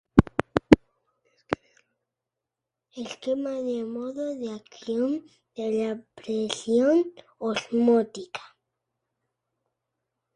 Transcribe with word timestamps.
Esquema 2.97 3.51
del 3.61 3.85
modo 3.85 4.35
de 4.35 4.49
acción 4.51 5.27
de 5.55 5.65
la 5.77 6.01
presión 6.15 7.13
osmótica. 7.37 8.41